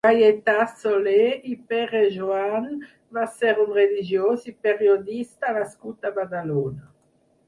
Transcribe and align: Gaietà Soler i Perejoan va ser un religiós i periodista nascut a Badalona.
Gaietà 0.05 0.53
Soler 0.77 1.25
i 1.49 1.51
Perejoan 1.73 2.65
va 3.17 3.25
ser 3.33 3.53
un 3.65 3.69
religiós 3.79 4.47
i 4.53 4.55
periodista 4.69 5.53
nascut 5.59 6.09
a 6.09 6.13
Badalona. 6.17 6.87